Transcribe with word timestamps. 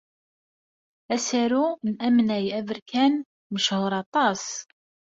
Asaru 1.15 1.65
n 1.89 1.93
Amnay 2.07 2.45
Aberkan 2.59 3.13
mechuṛ 3.53 3.91
aṭas. 4.03 4.43